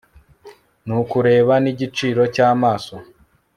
[0.85, 2.95] Nukureba n igiciro cy amaso